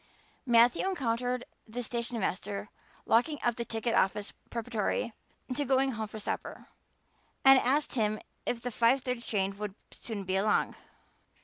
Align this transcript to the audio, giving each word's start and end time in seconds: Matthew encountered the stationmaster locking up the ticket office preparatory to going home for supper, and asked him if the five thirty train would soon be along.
Matthew 0.47 0.89
encountered 0.89 1.45
the 1.67 1.83
stationmaster 1.83 2.69
locking 3.05 3.37
up 3.43 3.55
the 3.55 3.63
ticket 3.65 3.93
office 3.93 4.33
preparatory 4.49 5.13
to 5.53 5.63
going 5.63 5.91
home 5.91 6.07
for 6.07 6.17
supper, 6.17 6.69
and 7.45 7.59
asked 7.59 7.93
him 7.93 8.19
if 8.43 8.61
the 8.63 8.71
five 8.71 9.01
thirty 9.03 9.21
train 9.21 9.55
would 9.59 9.75
soon 9.91 10.23
be 10.23 10.37
along. 10.37 10.75